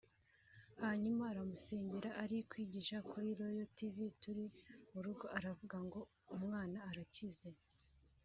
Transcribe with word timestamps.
hanyuma 0.81 1.21
aramusengera 1.31 2.09
ari 2.23 2.37
kwigisha 2.49 2.97
kuri 3.09 3.27
Royal 3.39 3.67
Tv 3.77 3.95
turi 4.21 4.45
mu 4.91 4.99
rugo 5.05 5.25
aravuga 5.37 5.77
ngo 5.87 5.99
umwana 6.35 6.77
arakize 6.89 7.49